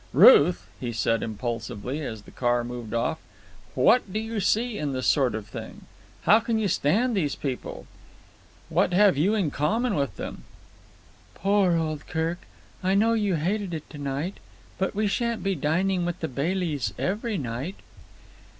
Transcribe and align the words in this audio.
"Ruth," 0.13 0.65
he 0.79 0.91
said 0.91 1.21
impulsively, 1.21 2.01
as 2.01 2.23
the 2.23 2.31
car 2.31 2.63
moved 2.63 2.91
off, 2.95 3.19
"what 3.75 4.11
do 4.11 4.17
you 4.17 4.39
see 4.39 4.79
in 4.79 4.93
this 4.93 5.05
sort 5.05 5.35
of 5.35 5.45
thing? 5.45 5.83
How 6.23 6.39
can 6.39 6.57
you 6.57 6.67
stand 6.67 7.15
these 7.15 7.35
people? 7.35 7.85
What 8.69 8.93
have 8.93 9.15
you 9.15 9.35
in 9.35 9.51
common 9.51 9.93
with 9.93 10.15
them?" 10.15 10.43
"Poor 11.35 11.77
old 11.77 12.07
Kirk. 12.07 12.39
I 12.81 12.95
know 12.95 13.13
you 13.13 13.35
hated 13.35 13.75
it 13.75 13.87
to 13.91 13.99
night. 13.99 14.37
But 14.79 14.95
we 14.95 15.05
shan't 15.05 15.43
be 15.43 15.53
dining 15.53 16.03
with 16.03 16.19
the 16.21 16.27
Baileys 16.27 16.95
every 16.97 17.37
night." 17.37 17.75